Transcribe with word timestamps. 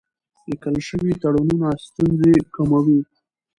لیکل 0.49 0.75
شوي 0.87 1.13
تړونونه 1.21 1.67
ستونزې 1.85 2.33
کموي. 2.55 2.99